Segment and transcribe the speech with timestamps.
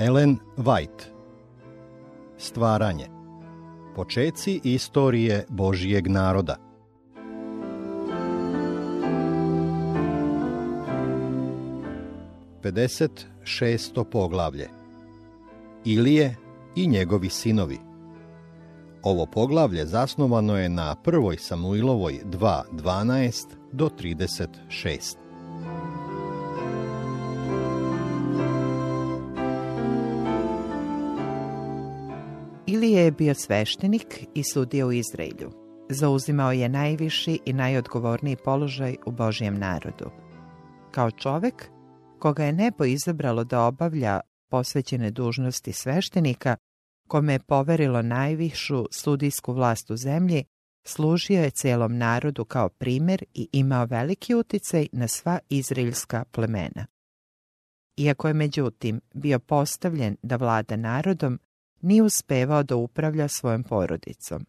[0.00, 1.04] Ellen White.
[2.38, 3.06] Stvaranje.
[3.94, 6.56] Počeci istorije Božijeg naroda.
[12.62, 14.68] Pedeset šesto poglavlje.
[15.84, 16.36] Ilije
[16.76, 17.78] i njegovi sinovi.
[19.02, 25.29] Ovo poglavlje zasnovano je na prvoj Samuilovoj 2.12 do 36.
[32.72, 35.50] Ilije je bio sveštenik i sudio u Izraelju.
[35.88, 40.10] Zauzimao je najviši i najodgovorniji položaj u Božijem narodu.
[40.90, 41.70] Kao čovek,
[42.18, 44.20] koga je nebo izabralo da obavlja
[44.50, 46.56] posvećene dužnosti sveštenika,
[47.08, 50.44] kome je poverilo najvišu sudijsku vlast u zemlji,
[50.86, 56.86] služio je celom narodu kao primjer i imao veliki uticaj na sva izraelska plemena.
[57.96, 61.38] Iako je međutim bio postavljen da vlada narodom,
[61.80, 64.46] nije uspevao da upravlja svojom porodicom.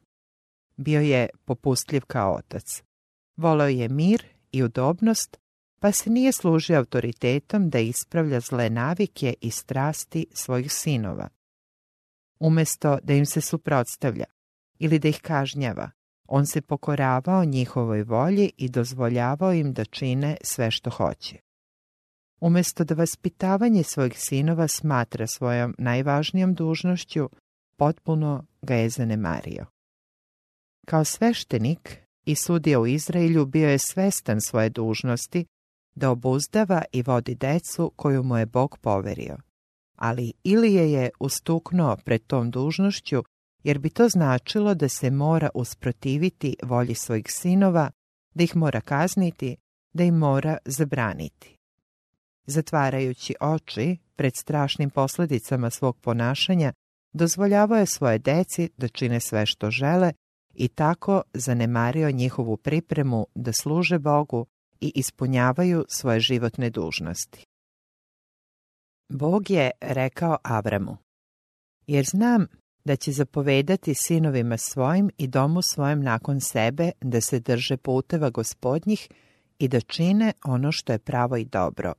[0.78, 2.84] Bio je popustljiv kao otac.
[3.38, 5.38] Voleo je mir i udobnost,
[5.80, 11.30] pa se nije služio autoritetom da ispravlja zle navike i strasti svojih sinova.
[12.40, 14.26] Umesto da im se suprotstavlja
[14.80, 15.92] ili da ih kažnjava,
[16.28, 21.51] on se pokoravao njihovoj volji i dozvoljavao im da čine sve što hoće.
[22.42, 27.30] Umesto da vaspitavanje svojih sinova smatra svojom najvažnijom dužnošću,
[27.76, 29.66] potpuno ga je zanemario.
[30.86, 35.46] Kao sveštenik i sudija u Izraelju bio je svestan svoje dužnosti
[35.96, 39.38] da obuzdava i vodi decu koju mu je Bog poverio.
[39.96, 43.24] Ali Ilije je ustuknuo pred tom dužnošću
[43.64, 47.92] jer bi to značilo da se mora usprotiviti volji svojih sinova,
[48.34, 49.56] da ih mora kazniti,
[49.94, 51.61] da im mora zabraniti.
[52.46, 56.74] Zatvarajući oči pred strašnim posljedicama svog ponašanja,
[57.14, 60.14] dozvoljavao je svoje deci da čine sve što žele
[60.54, 64.46] i tako zanemario njihovu pripremu da služe Bogu
[64.82, 67.46] i ispunjavaju svoje životne dužnosti.
[69.10, 70.98] Bog je rekao Avramu,
[71.88, 72.48] jer znam
[72.86, 79.10] da će zapovedati sinovima svojim i domu svojem nakon sebe da se drže puteva gospodnjih
[79.60, 81.94] i da čine ono što je pravo i dobro.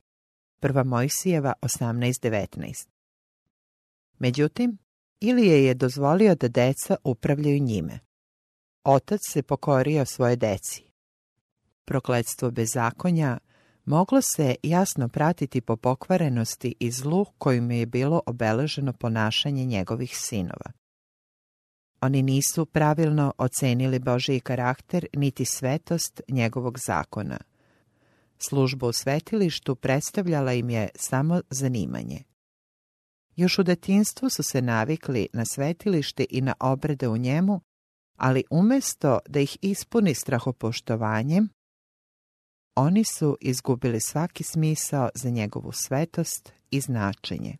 [0.63, 2.87] Prva Mojsijeva 18.19
[4.19, 4.77] Međutim,
[5.19, 7.99] Ilije je dozvolio da deca upravljaju njime.
[8.83, 10.83] Otac se pokorio svoje deci.
[11.85, 13.37] Prokletstvo bezakonja
[13.85, 20.71] moglo se jasno pratiti po pokvarenosti i zlu kojim je bilo obeleženo ponašanje njegovih sinova.
[22.01, 27.37] Oni nisu pravilno ocenili Božiji karakter niti svetost njegovog zakona.
[28.45, 32.23] Služba u svetilištu predstavljala im je samo zanimanje.
[33.35, 37.61] Još u detinstvu su se navikli na svetilište i na obrede u njemu,
[38.17, 41.49] ali umjesto da ih ispuni strahopoštovanjem,
[42.75, 47.57] oni su izgubili svaki smisao za njegovu svetost i značenje.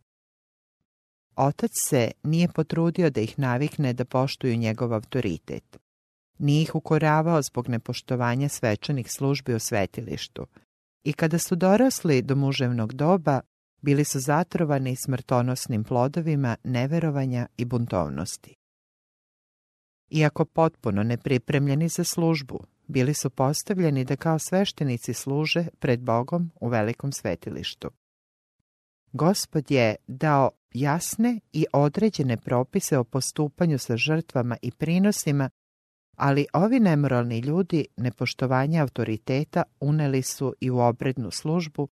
[1.36, 5.78] Otac se nije potrudio da ih navikne da poštuju njegov autoritet.
[6.38, 10.46] Nije ih ukoravao zbog nepoštovanja svečanih službi u svetilištu.
[11.04, 13.40] I kada su dorasli do muževnog doba,
[13.82, 18.54] bili su zatrovani smrtonosnim plodovima neverovanja i buntovnosti.
[20.10, 26.68] Iako potpuno nepripremljeni za službu, bili su postavljeni da kao sveštenici služe pred Bogom u
[26.68, 27.90] velikom svetilištu.
[29.12, 35.50] Gospod je dao jasne i određene propise o postupanju sa žrtvama i prinosima,
[36.16, 41.88] ali ovi nemoralni ljudi nepoštovanje autoriteta uneli su i u obrednu službu,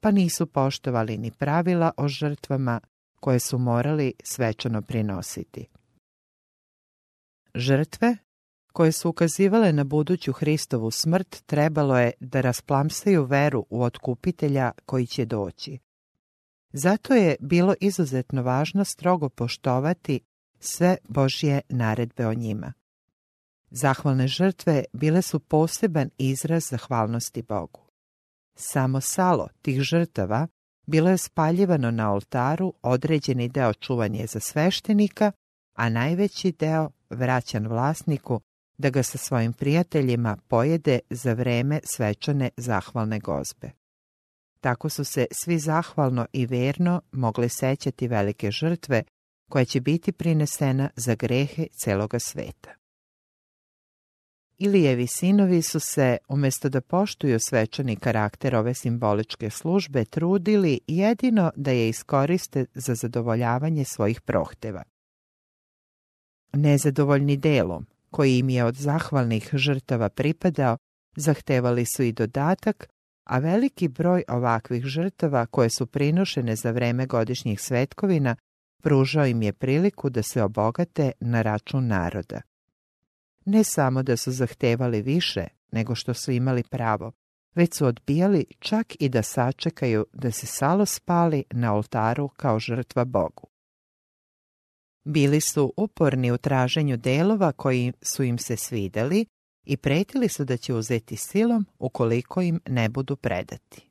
[0.00, 2.80] pa nisu poštovali ni pravila o žrtvama
[3.20, 5.66] koje su morali svečano prinositi.
[7.54, 8.16] Žrtve
[8.72, 15.06] koje su ukazivale na buduću Hristovu smrt trebalo je da rasplamsaju veru u otkupitelja koji
[15.06, 15.78] će doći.
[16.72, 20.20] Zato je bilo izuzetno važno strogo poštovati
[20.58, 22.72] sve Božje naredbe o njima.
[23.70, 27.80] Zahvalne žrtve bile su poseban izraz zahvalnosti Bogu.
[28.54, 30.46] Samo salo tih žrtava
[30.86, 35.32] bilo je spaljivano na oltaru, određeni deo čuvan je za sveštenika,
[35.74, 38.40] a najveći deo vraćan vlasniku
[38.78, 43.70] da ga sa svojim prijateljima pojede za vreme svečane zahvalne gozbe.
[44.60, 49.02] Tako su se svi zahvalno i verno mogli sećati velike žrtve
[49.50, 52.85] koja će biti prinesena za grehe celoga sveta.
[54.58, 61.70] Ilijevi sinovi su se, umjesto da poštuju svečani karakter ove simboličke službe, trudili jedino da
[61.70, 64.82] je iskoriste za zadovoljavanje svojih prohteva.
[66.52, 70.76] Nezadovoljni delom, koji im je od zahvalnih žrtava pripadao,
[71.16, 72.88] zahtevali su i dodatak,
[73.24, 78.36] a veliki broj ovakvih žrtava koje su prinošene za vreme godišnjih svetkovina
[78.82, 82.40] pružao im je priliku da se obogate na račun naroda.
[83.46, 87.12] Ne samo da su zahtevali više nego što su imali pravo,
[87.54, 93.04] već su odbijali čak i da sačekaju da se salo spali na oltaru kao žrtva
[93.04, 93.46] Bogu.
[95.04, 99.26] Bili su uporni u traženju delova koji su im se svideli
[99.64, 103.90] i pretili su da će uzeti silom ukoliko im ne budu predati.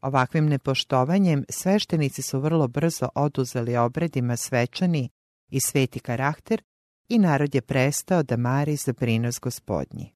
[0.00, 5.08] Ovakvim nepoštovanjem sveštenici su vrlo brzo oduzeli obredima svečani
[5.50, 6.62] i sveti karakter
[7.08, 10.14] i narod je prestao da mari za prinos gospodnji.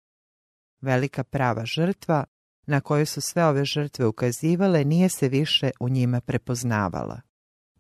[0.81, 2.25] Velika prava žrtva,
[2.67, 7.21] na koju su sve ove žrtve ukazivale, nije se više u njima prepoznavala.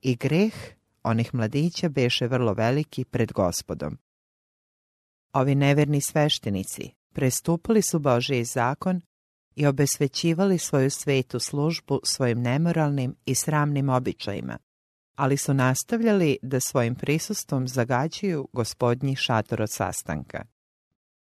[0.01, 0.55] I greh
[1.03, 3.99] onih mladića beše vrlo veliki pred gospodom.
[5.33, 9.01] Ovi neverni sveštenici prestupili su Božiji zakon
[9.55, 14.59] i obesvećivali svoju svetu službu svojim nemoralnim i sramnim običajima,
[15.21, 20.45] ali su nastavljali da svojim prisustvom zagađuju gospodnji šator od sastanka.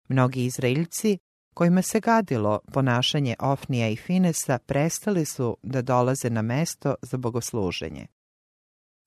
[0.08, 1.18] Mnogi Izraeljci,
[1.54, 8.06] kojima se gadilo ponašanje Ofnija i Finesa, prestali su da dolaze na mesto za bogosluženje.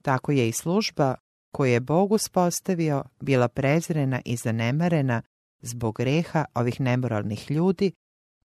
[0.02, 1.16] Tako je i služba
[1.52, 5.22] koju je Bog uspostavio bila prezrena i zanemarena
[5.62, 7.92] zbog greha ovih nemoralnih ljudi,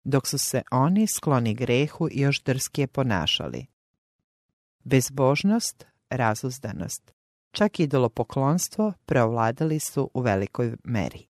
[0.03, 3.65] dok su se oni skloni grehu još drskije ponašali.
[4.83, 7.11] Bezbožnost, razuzdanost,
[7.51, 11.27] čak i idolopoklonstvo preovladali su u velikoj meri.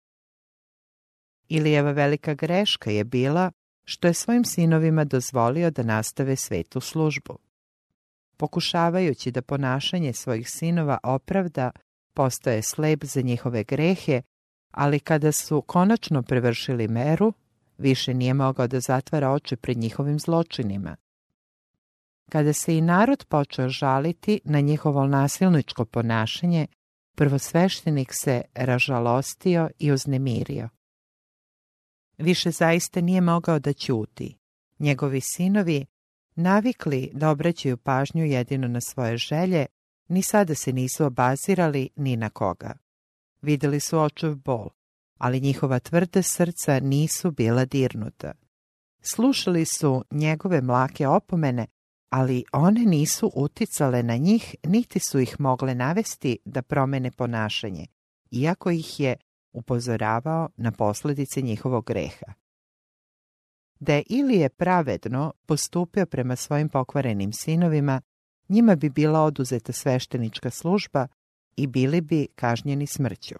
[1.50, 3.52] Ilijeva velika greška je bila
[3.86, 7.38] što je svojim sinovima dozvolio da nastave svetu službu.
[8.38, 11.72] Pokušavajući da ponašanje svojih sinova opravda,
[12.14, 14.22] postoje slep za njihove grehe,
[14.72, 17.34] ali kada su konačno prevršili meru,
[17.78, 20.96] više nije mogao da zatvara oči pred njihovim zločinima.
[22.34, 26.68] Kada se i narod počeo žaliti na njihovo nasilničko ponašanje,
[27.16, 30.70] prvosveštenik se ražalostio i uznemirio.
[32.18, 34.38] Više zaista nije mogao da ćuti.
[34.80, 35.86] Njegovi sinovi,
[36.36, 39.66] navikli da obraćaju pažnju jedino na svoje želje,
[40.08, 42.78] ni sada se nisu obazirali ni na koga.
[43.42, 44.70] Vidjeli su očuv bol,
[45.18, 48.32] ali njihova tvrda srca nisu bila dirnuta.
[49.02, 51.68] Slušali su njegove mlake opomene,
[52.14, 57.86] ali one nisu uticale na njih, niti su ih mogle navesti da promene ponašanje,
[58.32, 59.16] iako ih je
[59.52, 62.34] upozoravao na posljedice njihovog greha.
[63.80, 68.02] Da je Ilije pravedno postupio prema svojim pokvarenim sinovima,
[68.50, 71.08] njima bi bila oduzeta sveštenička služba
[71.56, 73.36] i bili bi kažnjeni smrću.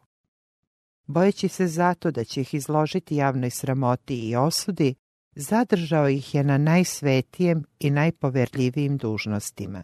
[1.06, 4.96] Bojeći se zato da će ih izložiti javnoj sramoti i osudi,
[5.36, 9.84] zadržao ih je na najsvetijem i najpoverljivijim dužnostima.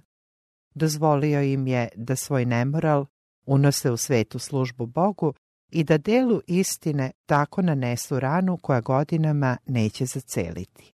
[0.75, 3.05] Dozvolio im je da svoj nemoral
[3.45, 5.33] unose u svetu službu Bogu
[5.71, 10.93] i da delu istine tako nanesu ranu koja godinama neće zaceliti.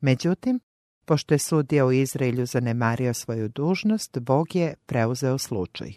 [0.00, 0.60] Međutim,
[1.04, 5.92] pošto je sudija u Izraelju zanemario svoju dužnost, Bog je preuzeo slučaj.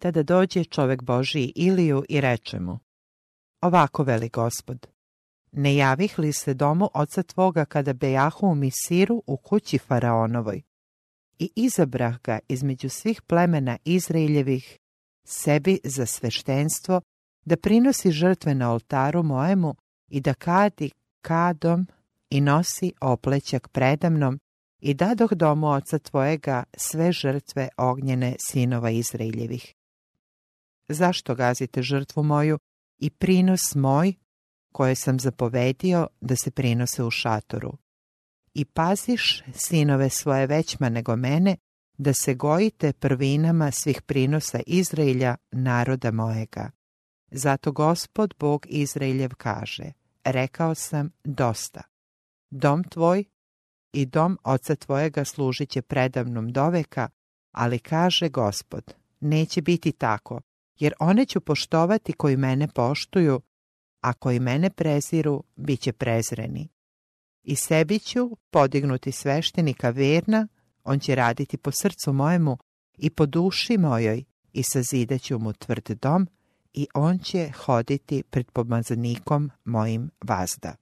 [0.00, 2.78] Tada dođe čovek Božiji Iliju i reče mu,
[3.60, 4.86] Ovako veli gospod,
[5.52, 10.62] ne javih li se domu oca tvoga kada bejahu u Misiru u kući Faraonovoj
[11.38, 14.78] i izabrah ga između svih plemena Izraeljevih
[15.24, 17.00] sebi za sveštenstvo
[17.44, 19.74] da prinosi žrtve na oltaru mojemu
[20.08, 20.90] i da kadi
[21.20, 21.86] kadom
[22.30, 24.38] i nosi oplećak predamnom
[24.80, 29.74] i dadoh domu oca tvojega sve žrtve ognjene sinova Izraeljevih.
[30.88, 32.58] Zašto gazite žrtvu moju
[32.98, 34.14] i prinos moj
[34.72, 37.78] koje sam zapovedio da se prinose u šatoru?
[38.54, 41.56] I paziš sinove svoje većma nego mene,
[41.98, 46.70] da se gojite prvinama svih prinosa Izraelja, naroda mojega.
[47.30, 49.92] Zato gospod Bog Izraeljev kaže,
[50.24, 51.82] rekao sam dosta.
[52.50, 53.24] Dom tvoj
[53.92, 57.08] i dom oca tvojega služit će predavnom doveka,
[57.52, 60.40] ali kaže gospod, neće biti tako,
[60.78, 63.40] jer one ću poštovati koji mene poštuju,
[64.08, 66.68] a koji mene preziru, bit će prezreni.
[67.42, 70.48] I sebi ću podignuti sveštenika verna,
[70.84, 72.58] on će raditi po srcu mojemu
[72.98, 76.28] i po duši mojoj i sazidat ću mu tvrd dom
[76.72, 80.74] i on će hoditi pred pomazanikom mojim vazda.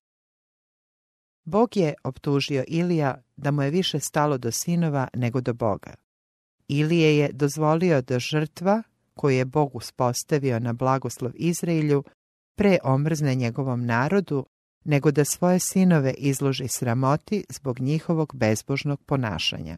[1.44, 5.94] Bog je optužio Ilija da mu je više stalo do sinova nego do Boga.
[6.68, 8.82] Ilije je dozvolio da žrtva
[9.14, 12.04] koju je Bog uspostavio na blagoslov Izraelju
[12.56, 14.46] pre omrzne njegovom narodu
[14.84, 19.76] nego da svoje sinove izloži sramoti zbog njihovog bezbožnog ponašanja.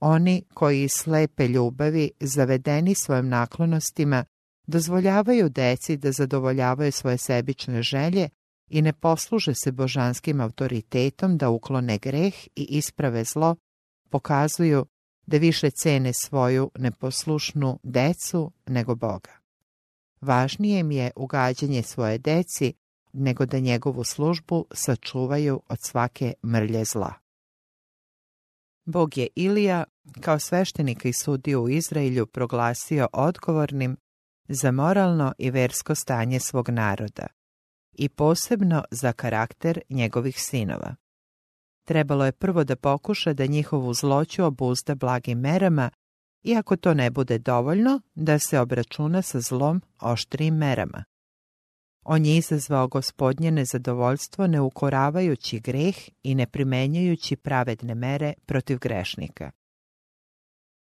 [0.00, 4.24] Oni koji iz slepe ljubavi, zavedeni svojim naklonostima,
[4.66, 8.28] dozvoljavaju deci da zadovoljavaju svoje sebične želje
[8.70, 13.56] i ne posluže se božanskim autoritetom da uklone greh i isprave zlo,
[14.10, 14.86] pokazuju
[15.26, 19.39] da više cene svoju neposlušnu decu nego Boga.
[20.20, 22.74] Važnije im je ugađanje svoje deci
[23.12, 27.14] nego da njegovu službu sačuvaju od svake mrlje zla.
[28.84, 29.84] Bog je Ilija
[30.20, 33.96] kao sveštenika i sudiju u Izraelju proglasio odgovornim
[34.48, 37.26] za moralno i versko stanje svog naroda
[37.92, 40.94] i posebno za karakter njegovih sinova.
[41.86, 45.90] Trebalo je prvo da pokuša da njihovu zloću obuzda blagim merama
[46.42, 51.04] i ako to ne bude dovoljno, da se obračuna sa zlom oštrim merama.
[52.04, 59.50] On je izazvao gospodnje nezadovoljstvo ne ukoravajući greh i ne primenjujući pravedne mere protiv grešnika.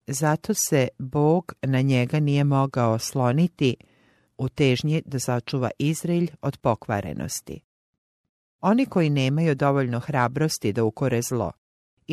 [0.08, 3.76] Zato se Bog na njega nije mogao osloniti
[4.38, 7.62] u težnji da sačuva Izraelj od pokvarenosti.
[8.62, 11.52] Oni koji nemaju dovoljno hrabrosti da ukore zlo,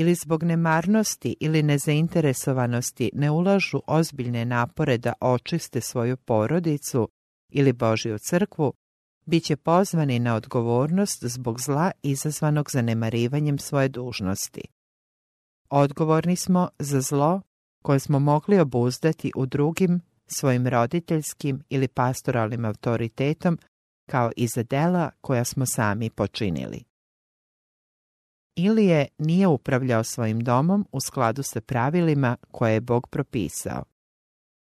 [0.00, 7.08] ili zbog nemarnosti ili nezainteresovanosti ne ulažu ozbiljne napore da očiste svoju porodicu
[7.52, 8.72] ili Božju crkvu,
[9.26, 14.60] bit će pozvani na odgovornost zbog zla izazvanog zanemarivanjem svoje dužnosti.
[15.70, 17.42] Odgovorni smo za zlo
[17.82, 23.58] koje smo mogli obuzdati u drugim svojim roditeljskim ili pastoralnim autoritetom
[24.10, 26.87] kao i za dela koja smo sami počinili.
[28.60, 33.84] Ilije nije upravljao svojim domom u skladu sa pravilima koje je Bog propisao.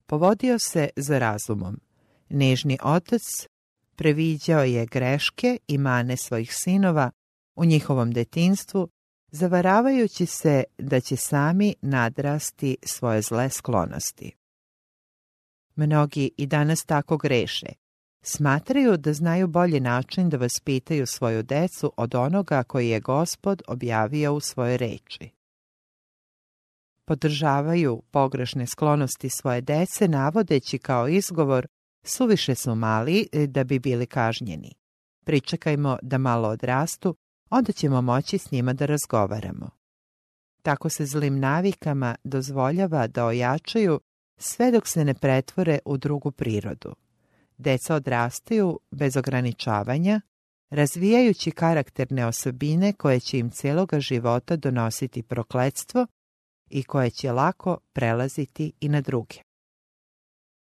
[0.05, 1.79] Povodio se za razumom.
[2.29, 3.21] Nežni otac
[3.95, 7.11] previđao je greške i mane svojih sinova
[7.55, 8.89] u njihovom detinstvu,
[9.31, 14.31] zavaravajući se da će sami nadrasti svoje zle sklonosti.
[15.75, 17.82] Mnogi i danas tako greše.
[18.25, 24.33] Smatraju da znaju bolji način da vaspitaju svoju decu od onoga koji je gospod objavio
[24.33, 25.29] u svojoj reči.
[27.07, 31.67] Podržavaju pogrešne sklonosti svoje dece navodeći kao izgovor
[32.05, 34.73] suviše su mali e, da bi bili kažnjeni.
[35.25, 37.15] Pričekajmo da malo odrastu,
[37.49, 39.69] onda ćemo moći s njima da razgovaramo.
[40.61, 43.99] Tako se zlim navikama dozvoljava da ojačaju
[44.37, 47.02] sve dok se ne pretvore u drugu prirodu.
[47.63, 50.21] Deca odrastaju bez ograničavanja,
[50.69, 56.07] razvijajući karakterne osobine koje će im cijeloga života donositi prokletstvo
[56.69, 59.35] i koje će lako prelaziti i na druge.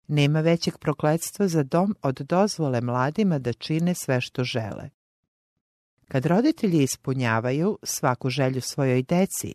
[0.09, 4.91] Nema većeg prokletstva za dom od dozvole mladima da čine sve što žele.
[6.09, 9.55] Kad roditelji ispunjavaju svaku želju svojoj deci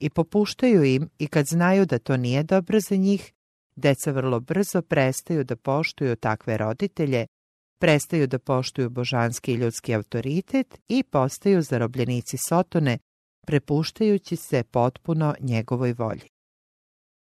[0.00, 3.32] i popuštaju im i kad znaju da to nije dobro za njih,
[3.78, 7.26] deca vrlo brzo prestaju da poštuju takve roditelje,
[7.80, 12.98] prestaju da poštuju božanski i ljudski autoritet i postaju zarobljenici Sotone,
[13.46, 16.28] prepuštajući se potpuno njegovoj volji.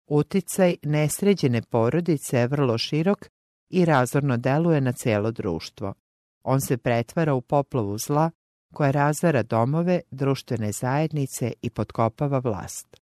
[0.09, 3.29] Uticaj nesređene porodice je vrlo širok
[3.71, 5.95] i razorno deluje na cijelo društvo.
[6.45, 8.31] On se pretvara u poplavu zla
[8.75, 13.06] koja razara domove, društvene zajednice i potkopava vlast.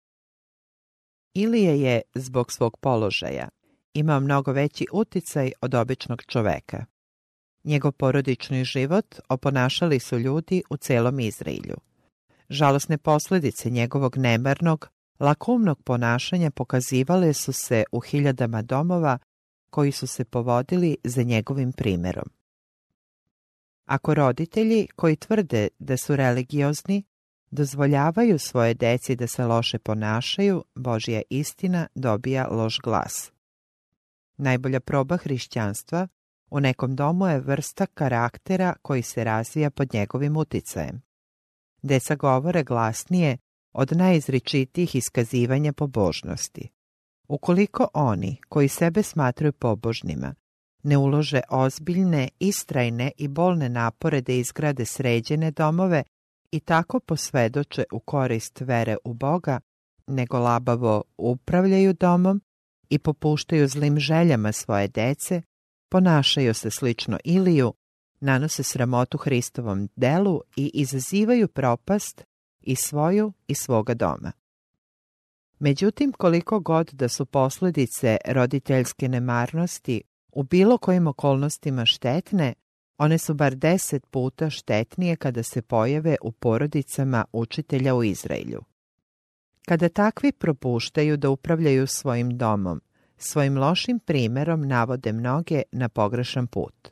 [1.33, 3.49] Ilije je, zbog svog položaja,
[3.93, 6.85] imao mnogo veći uticaj od običnog čoveka.
[7.63, 11.75] Njegov porodični život oponašali su ljudi u celom Izraelju.
[12.49, 14.87] Žalosne posljedice njegovog nemarnog,
[15.19, 19.17] lakomnog ponašanja pokazivale su se u hiljadama domova
[19.69, 22.29] koji su se povodili za njegovim primjerom.
[23.85, 27.03] Ako roditelji koji tvrde da su religiozni
[27.51, 33.31] dozvoljavaju svoje deci da se loše ponašaju, Božja istina dobija loš glas.
[34.37, 36.07] Najbolja proba hrišćanstva
[36.49, 41.01] u nekom domu je vrsta karaktera koji se razvija pod njegovim uticajem.
[41.81, 43.37] Deca govore glasnije
[43.73, 46.69] od najizričitijih iskazivanja pobožnosti.
[47.27, 50.35] Ukoliko oni, koji sebe smatraju pobožnima,
[50.83, 56.03] ne ulože ozbiljne, istrajne i bolne napore da izgrade sređene domove
[56.51, 59.59] i tako posvedoče u korist vere u Boga,
[60.07, 62.41] nego labavo upravljaju domom
[62.89, 65.41] i popuštaju zlim željama svoje dece,
[65.89, 67.73] ponašaju se slično Iliju,
[68.19, 72.23] nanose sramotu Hristovom delu i izazivaju propast
[72.61, 74.31] i svoju i svoga doma.
[75.59, 80.01] Međutim, koliko god da su posljedice roditeljske nemarnosti
[80.31, 82.53] u bilo kojim okolnostima štetne,
[82.99, 88.61] one su bar deset puta štetnije kada se pojave u porodicama učitelja u Izraelju.
[89.67, 92.81] Kada takvi propuštaju da upravljaju svojim domom,
[93.17, 96.89] svojim lošim primjerom navode mnoge na pogrešan put.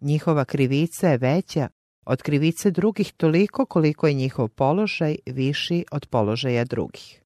[0.00, 1.68] Njihova krivica je veća
[2.06, 7.20] od krivice drugih toliko koliko je njihov položaj viši od položaja drugih.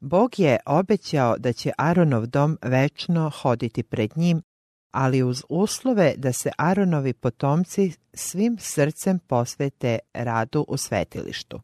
[0.00, 4.42] Bog je obećao da će Aronov dom večno hoditi pred njim,
[4.90, 11.60] ali uz uslove da se Aronovi potomci svim srcem posvete radu u svetilištu.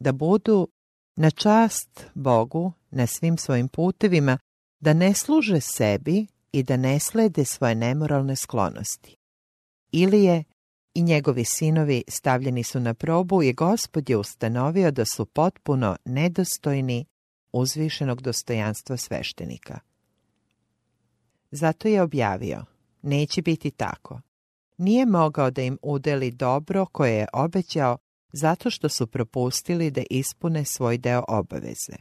[0.00, 0.68] Da budu
[1.16, 4.38] na čast Bogu na svim svojim putevima,
[4.80, 9.16] da ne služe sebi i da ne slede svoje nemoralne sklonosti.
[9.92, 10.44] Ilije
[10.94, 17.06] i njegovi sinovi stavljeni su na probu i gospod je ustanovio da su potpuno nedostojni
[17.52, 19.80] uzvišenog dostojanstva sveštenika.
[21.56, 22.64] Zato je objavio,
[23.02, 24.20] neće biti tako.
[24.76, 27.98] Nije mogao da im udeli dobro koje je obećao
[28.32, 31.96] zato što su propustili da ispune svoj deo obaveze.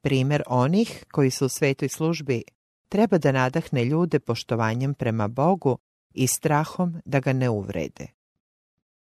[0.00, 2.42] Primjer onih koji su u svetoj službi
[2.88, 5.78] treba da nadahne ljude poštovanjem prema Bogu
[6.14, 8.06] i strahom da ga ne uvrede.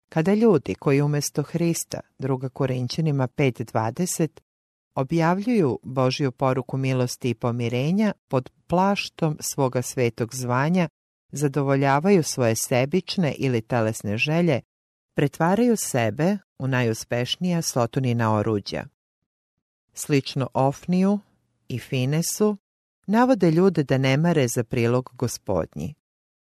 [0.09, 4.29] Kada ljudi koji umjesto Hrista, druga Korinćanima 5.20,
[4.97, 10.89] objavljuju Božju poruku milosti i pomirenja pod plaštom svoga svetog zvanja,
[11.33, 14.61] zadovoljavaju svoje sebične ili telesne želje,
[15.15, 18.85] pretvaraju sebe u najuspešnija sotonina oruđa.
[19.95, 21.19] Slično Ofniju
[21.69, 22.57] i Finesu
[23.07, 25.95] navode ljude da ne mare za prilog gospodnji.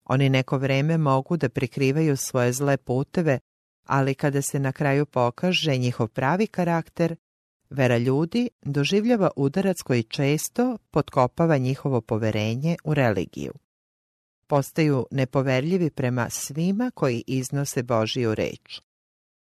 [0.03, 3.39] Oni neko vreme mogu da prikrivaju svoje zle puteve,
[3.85, 7.15] ali kada se na kraju pokaže njihov pravi karakter,
[7.71, 13.53] vera ljudi doživljava udarac koji često potkopava njihovo poverenje u religiju.
[14.47, 18.81] Postaju nepoverljivi prema svima koji iznose Božiju reč.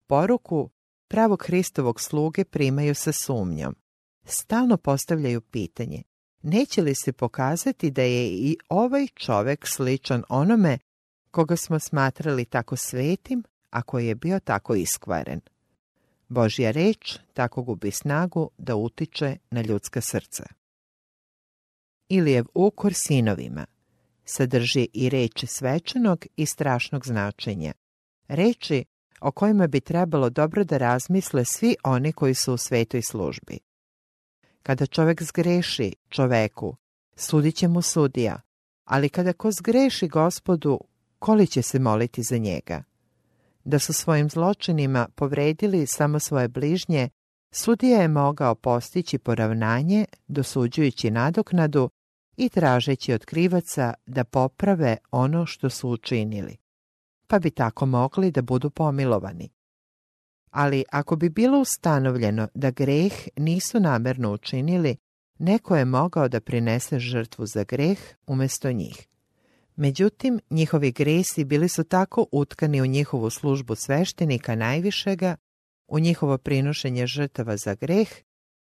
[0.06, 0.70] Poruku
[1.08, 3.76] pravog Hristovog sluge primaju sa sumnjom.
[4.24, 6.02] Stalno postavljaju pitanje
[6.42, 10.78] neće li se pokazati da je i ovaj čovek sličan onome
[11.30, 15.40] koga smo smatrali tako svetim, a koji je bio tako iskvaren.
[16.30, 20.44] Božja reč tako gubi snagu da utiče na ljudska srca.
[22.08, 23.66] Ilijev ukor sinovima
[24.24, 27.72] sadrži i reči svečanog i strašnog značenja.
[28.28, 28.84] Reči
[29.20, 33.58] o kojima bi trebalo dobro da razmisle svi oni koji su u svetoj službi.
[34.62, 36.76] Kada čovjek zgreši čoveku,
[37.16, 38.40] sudit će mu sudija,
[38.84, 40.80] ali kada ko zgreši gospodu,
[41.18, 42.89] koli će se moliti za njega?
[43.64, 47.08] Da su svojim zločinima povredili samo svoje bližnje,
[47.52, 51.90] sudija je mogao postići poravnanje, dosuđujući nadoknadu
[52.36, 56.56] i tražeći od krivaca da poprave ono što su učinili,
[57.26, 59.50] pa bi tako mogli da budu pomilovani
[60.50, 64.96] ali ako bi bilo ustanovljeno da greh nisu namerno učinili,
[65.38, 69.06] neko je mogao da prinese žrtvu za greh umjesto njih.
[69.80, 75.36] Međutim, njihovi gresi bili su tako utkani u njihovu službu sveštenika najvišega,
[75.88, 78.08] u njihovo prinošenje žrtava za greh,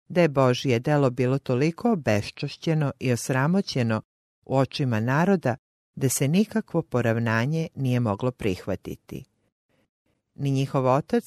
[0.10, 4.02] da je Božije delo bilo toliko obeščošćeno i osramoćeno
[4.46, 5.56] u očima naroda
[5.96, 9.24] da se nikakvo poravnanje nije moglo prihvatiti.
[10.36, 11.24] Ni njihov otac,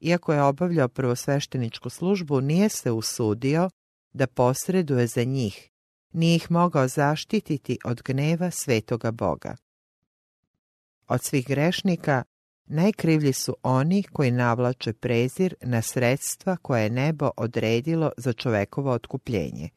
[0.00, 3.70] iako je obavljao prvosvešteničku službu, nije se usudio
[4.12, 5.70] da posreduje za njih,
[6.12, 9.56] nije ih mogao zaštititi od gneva svetoga Boga.
[11.08, 12.22] Od svih grešnika
[12.66, 19.68] najkrivlji su oni koji navlače prezir na sredstva koje je nebo odredilo za čovekovo otkupljenje,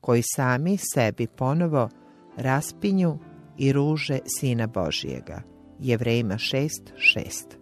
[0.00, 1.88] koji sami sebi ponovo
[2.36, 3.18] raspinju
[3.58, 5.42] i ruže Sina Božijega.
[5.78, 7.61] Jevrejima 6.6